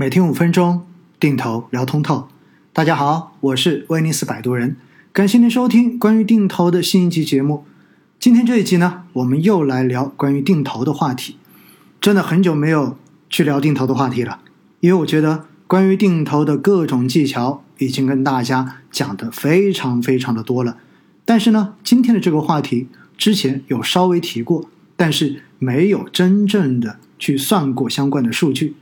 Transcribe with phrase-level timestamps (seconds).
[0.00, 0.86] 每天五分钟，
[1.20, 2.26] 定投聊通透。
[2.72, 4.78] 大家好，我是威尼斯摆渡人，
[5.12, 7.66] 感谢您收听关于定投的新一集节目。
[8.18, 11.36] 今天这一集呢，我们又来聊关于定投的话题。
[12.00, 12.96] 真的很久没有
[13.28, 14.40] 去聊定投的话题了，
[14.80, 20.78] 因为我觉得关于定投的各种技巧已经跟大家讲的非常非常的多了。
[21.26, 22.88] 但是呢，今天的这个话题
[23.18, 24.64] 之前有稍微提过，
[24.96, 28.76] 但是没有真正的去算过相关的数据。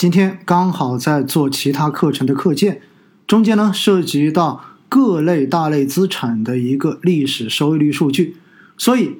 [0.00, 2.80] 今天刚好在做其他课程的课件，
[3.26, 8.38] 中间呢涉及到各类大类资产的一个历史收益率数据，
[8.78, 9.18] 所以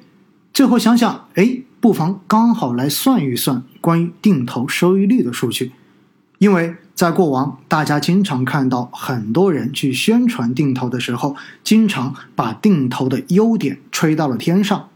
[0.51, 5.71] 最后想想，哎，不妨刚好来算一算关于定投收益率的数据，
[6.39, 14.89] 因为在过往大家经常看到很多人去宣传定投的时候，经常把定投的优点吹到了天上，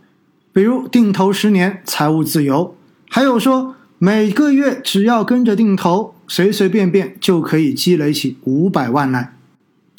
[0.52, 2.76] 比如定投十年财务自由，
[3.08, 3.76] 还有说。
[4.06, 9.34] 每个月只要跟着定投，随随便便就可以积累起五百万来，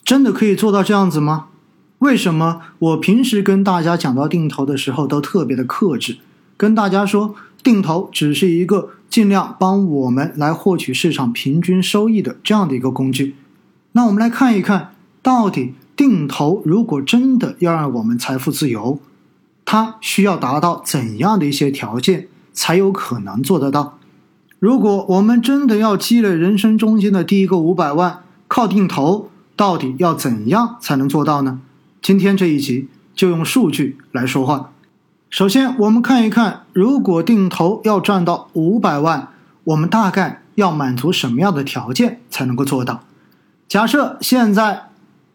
[0.05, 1.47] 真的可以做到这样子吗？
[1.99, 6.19] 为什么我平时跟大家讲到定投的时候都特别的克制，
[6.57, 7.35] 跟大家说
[7.65, 13.35] 定投只是一个尽量帮我们来获取市场平均收益的这样的一个工具？
[13.91, 19.01] 那我们来看一看到底定投如果真的要让我们财富自由，
[19.65, 22.29] 它需要达到怎样的一些条件？
[22.57, 23.99] 才有可能做得到。
[24.59, 31.61] 如果我们真的要积累人生中间的第一个五百万，靠定投，到底要怎样才能做到呢？
[32.01, 34.73] 今天这一集就用数据来说话。
[35.29, 39.29] 首先，我们看一看，如果定投要赚到五百万，
[39.65, 43.03] 我们大概要满足什么样的条件才能够做到？
[43.69, 44.89] 假设现在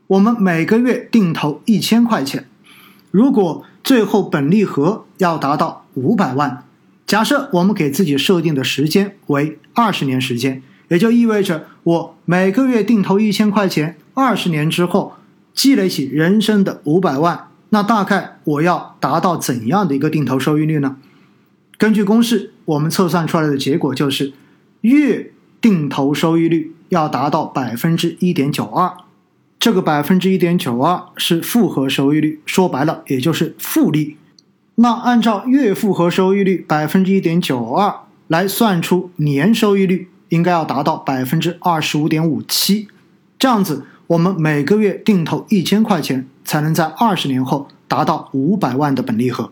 [0.07, 2.47] 我们每个月定投一千块钱，
[3.11, 6.63] 如果最后本利和要达到五百万。
[7.11, 15.15] 假设我们给自己设定的时间为二十年时间，也就意味着我每个月定投一千块钱，二十年之后
[15.53, 20.95] 积累起人生的五百万，那大概我要达到怎样的一个定投收益率呢？
[21.77, 24.31] 根据公式，我们测算出来的结果就是，
[24.79, 28.89] 月定投收益率要达到百分之一点九二，
[29.59, 34.15] 这个百分之一点九二是复合收益率，说白了也就是复利。
[34.75, 37.93] 那按照月复合收益率百分之一点九二
[38.27, 42.87] 来算出年收益率，应该要达到百分之二十五点五七。
[43.37, 49.51] 这样子，我们每个月定投一千块钱，才能在二十年后达到五百万的本利和。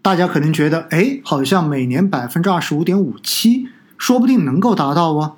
[0.00, 5.34] 大家可能觉得，哎，好像每年百分之二十五点五七，说不定能够达到哦。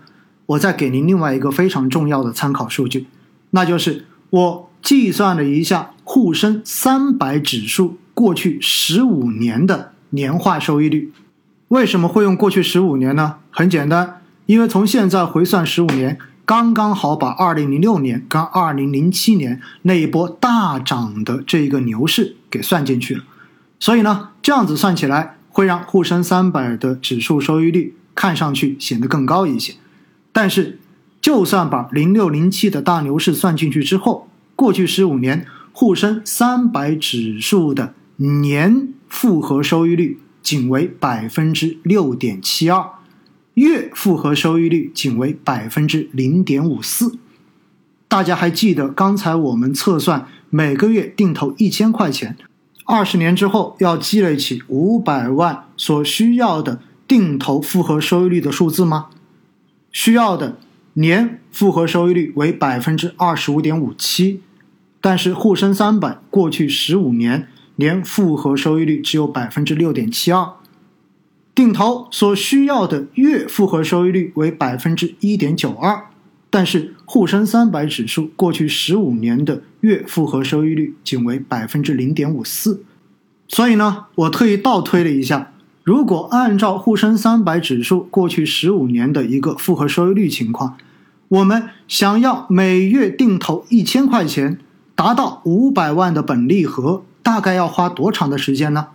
[0.47, 3.06] 我再给您另外一个非常重要的参考数据，
[3.50, 7.98] 那就是我计算了一下沪深三百指数。
[8.20, 11.10] 过去十五年的年化收益率，
[11.69, 13.36] 为什么会用过去十五年呢？
[13.50, 23.25] 很简单，因为从现在回算十五年，刚刚好把二零零六年跟二零零七年那一波大涨的这个牛市给算进去了。
[23.78, 29.72] 所以呢，这样子算起来，会让沪深三百的指数收益率看上去显得更高一些。
[30.30, 30.78] 但是，
[31.22, 42.86] 就算把零六零七的大牛市算进去之后，过去十五年沪深三百指数的年复合收益率仅为百分之六点七二，
[43.54, 47.19] 月复合收益率仅为百分之零点五四。
[48.09, 52.36] 大家还记得刚才我们测算每个月定投一千块钱，
[52.84, 59.06] 二十年之后要积累起五百万所需要的定投复合收益率的数字吗？
[59.91, 60.59] 需要的
[60.92, 64.42] 年复合收益率为百分之二十五点五七，
[65.00, 67.48] 但是沪深三百过去十五年。
[67.80, 70.50] 年复合收益率只有百分之六点七二，
[71.52, 76.04] 定投所需要的月复合收益率为百分之一点九二，
[76.48, 82.84] 但是沪深三百指数过去十五年的月复合收益率仅为百分之零点五四，
[83.48, 85.52] 所以呢，我特意倒推了一下，
[85.82, 90.76] 如果按照沪深三百指数过去十五年的一个复合收益率情况，
[91.28, 94.59] 我们想要每月定投一千块钱，
[95.00, 97.02] 达到五百万的本利和。
[97.22, 98.88] 大概要花多长的时间呢？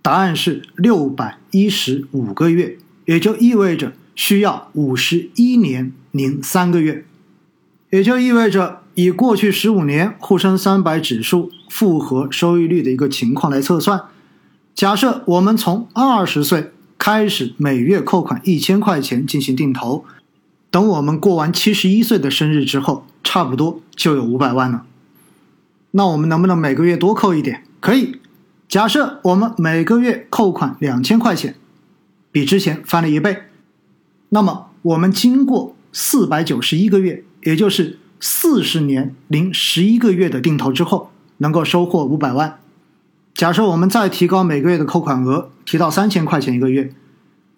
[0.00, 7.04] 答案是六百一十五个月，也就意味着需要五十一年零三个月，
[7.90, 14.02] 也就意味着以过去十五年沪深三百指数复合收益率的一个情况来测算，
[14.74, 20.04] 假设我们从二十岁开始每月扣款一千块钱进行定投，
[20.70, 24.86] 等我们过完七十一岁的生日之后，差不多就有五百万了。
[25.92, 27.64] 那我们能不能每个月多扣一点？
[27.80, 28.20] 可以。
[28.68, 31.56] 假设我们每个月扣款两千块钱，
[32.30, 33.44] 比之前翻了一倍，
[34.28, 42.60] 那么我们经过四百九十一个月，也就是四十年零十一个月的定投之后，能够收获五百万。
[43.34, 46.92] 假设我们再提高每个月的扣款额，提到三千块钱一个月，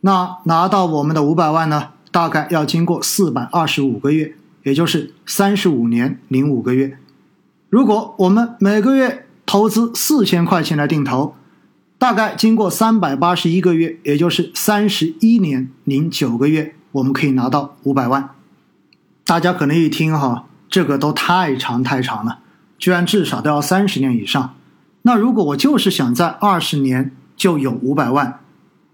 [0.01, 1.91] 那拿到我们的五百万呢？
[2.11, 6.97] 大概要经过四百二十五个月，也就是三十五年零五个月。
[7.73, 11.35] 如果我们每个月投资四千块钱来定投，
[11.97, 18.29] 大概经过三百八十一个月，也就是三十一年零九个月，我们可以拿到五百万。
[19.25, 22.41] 大家可能一听哈，这个都太长太长了，
[22.79, 24.55] 居然至少都要三十年以上。
[25.01, 28.41] 那如果我就是想在二十年就有五百万，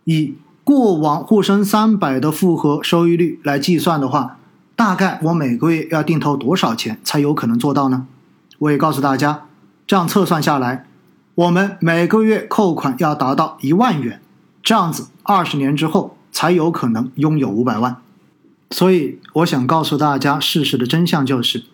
[0.04, 4.36] 以过往沪深三百的复合收益率来计算的话，
[4.76, 8.06] 大概我每个月要定投多少钱才有可能做到呢？
[8.58, 9.46] 我也告诉大家，
[9.86, 10.86] 这样测算下来，
[11.34, 14.20] 我们每个月扣款要达到一万元，
[14.62, 17.96] 这样子二十年之后才有可能拥有五百万。
[18.70, 21.64] 所以，我想告诉大家，事实的真相就是，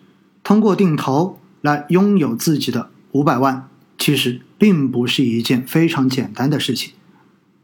[0.43, 3.67] 通过定投来拥有自己的五百万，
[3.97, 6.93] 其实并不是一件非常简单的事情。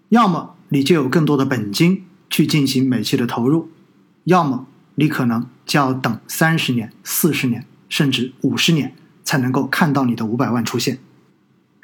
[0.10, 3.70] 要么你就有更多的本金去进行每期的投入，
[4.26, 4.66] 要么
[4.96, 8.96] 你可能就要等三十年、四十年，甚至五十年。
[9.32, 11.00] 才能够看到你的五百万出现。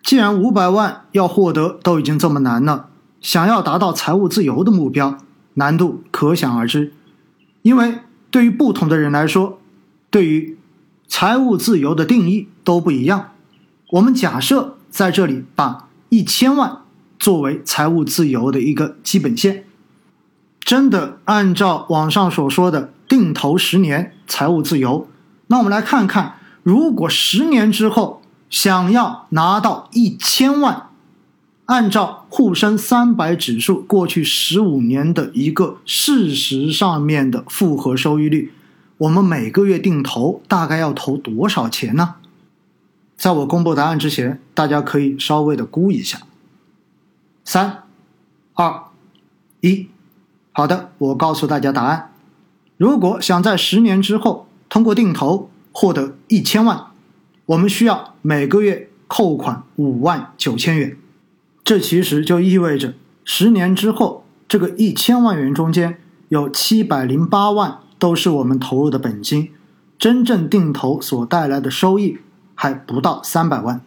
[0.04, 2.90] 既然五百万要获得都已经这么难了，
[3.22, 5.18] 想要达到财务自由的目标，
[5.54, 6.92] 难度可想而知。
[7.62, 8.00] 因为
[8.30, 9.62] 对于不同的人来说，
[10.10, 10.58] 对于
[11.08, 13.30] 财务自由的定义都不一样。
[13.92, 16.80] 我们假设在这里把一千万
[17.18, 19.64] 作为财务自由的一个基本线，
[20.60, 25.08] 真的按照网上所说的定投十年财务自由，
[25.48, 26.34] 那我们来看看。
[26.68, 30.90] 如果十年之后想要拿到一千万，
[31.64, 38.52] 按照沪深三百指数过去十五年的一个事实上面的复合收益率，
[38.98, 42.16] 我们每个月定投大概要投多少钱呢？
[43.16, 46.20] 在我公布答案之前，大家可以稍微的估一下。
[47.46, 47.84] 三、
[48.56, 48.84] 二、
[49.62, 49.88] 一，
[50.52, 52.12] 好的，我告诉大家答案。
[52.76, 56.86] 如果想在十年之后通过定投，获得一千万，
[57.46, 60.98] 我们需要每个月扣款五万九千元。
[61.64, 69.52] 这其实就意味着，十年之后，这个一千万元中间有七百零八万都是我们投入的本金，
[70.00, 72.18] 真正定投所带来的收益
[72.56, 73.80] 还不到三百万。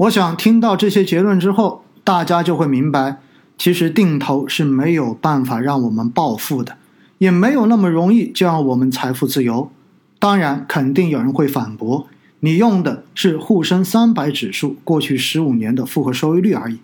[0.00, 3.22] 我想听到这些结论之后，大家就会明白，
[3.56, 6.76] 其实定投是没有办法让我们暴富的，
[7.16, 9.70] 也没有那么容易就让我们财富自由。
[10.18, 12.08] 当然，肯定有人会反驳，
[12.40, 16.78] 你用的是沪深三百指数过去十五年的复合收益率而已。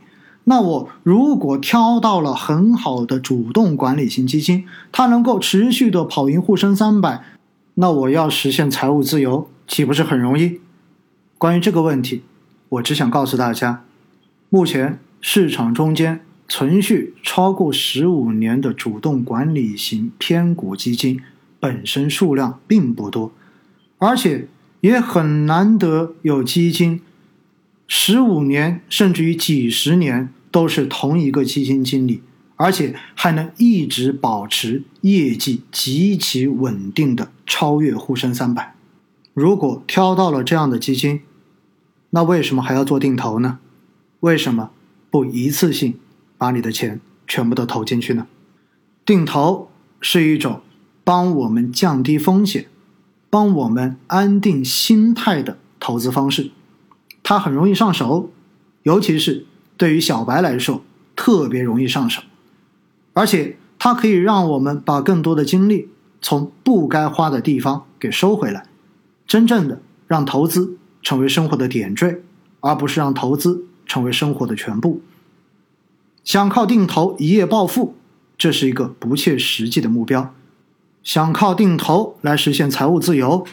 [0.44, 7.24] 那我如果挑到了很好的主动管理型基金，它能够持续的跑赢沪深三百，
[7.74, 10.60] 那我要实现财务自由，岂不是很容易？
[11.38, 12.22] 关于这个问题，
[12.68, 13.84] 我只想告诉大家，
[14.50, 21.20] 目前市场中间存续超过十五年的主动管理型偏股基金。
[21.64, 23.32] 本身数量并不多，
[23.96, 24.48] 而且
[24.82, 27.00] 也很难得有基金
[27.88, 32.20] 十五年甚至于几十年都是同一个基金经理，
[32.56, 38.74] 而且还能一直保持业绩极其稳定的超越沪深三百。
[39.32, 41.22] 如果挑到了这样的基金，
[42.10, 43.58] 那为什么还要做定投呢？
[44.20, 44.70] 为什么
[45.10, 45.94] 不一次性
[46.36, 48.26] 把你的钱全部都投进去呢？
[49.06, 49.70] 定投
[50.02, 50.60] 是一种。
[51.04, 52.66] 帮我们降低风险，
[53.30, 56.50] 帮我们安定心态的投资方式，
[57.22, 58.30] 它很容易上手，
[58.82, 59.46] 尤其是
[59.76, 60.82] 对于小白来说
[61.14, 62.22] 特别容易上手，
[63.12, 65.90] 而且它可以让我们把更多的精力
[66.22, 68.66] 从不该花的地方给收回来，
[69.26, 72.22] 真正的让投资成为生活的点缀，
[72.60, 75.02] 而不是让投资成为生活的全部。
[76.24, 77.94] 想靠定投一夜暴富，
[78.38, 80.34] 这是一个不切实际的目标。
[81.04, 83.46] 想靠定投来实现财务自由，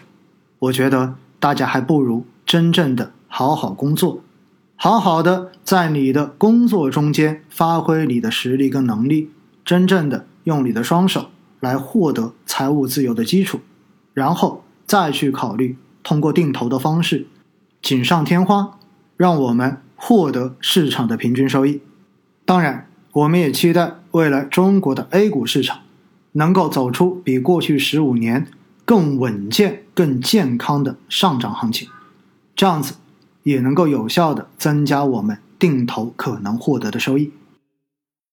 [0.58, 4.22] 我觉得大家还不如真正的好好工作，
[4.78, 9.30] 好好的在你的工作中间发挥你的实力跟能力，
[9.66, 11.30] 真正的用你的双手
[11.60, 13.60] 来获得财务自由的基础，
[14.14, 17.28] 然后再去考虑通过定投的方式
[17.82, 18.80] 锦上添花，
[19.18, 21.82] 让我们获得市场的平均收益。
[22.46, 25.80] 当然，我们也期待未来中国的 A 股市场。
[26.34, 28.48] 能够走出比过去十五年
[28.86, 31.88] 更稳健、更健康的上涨行情，
[32.56, 32.96] 这样子
[33.44, 37.32] 也能够有效的增加我们定投可能获得的收益。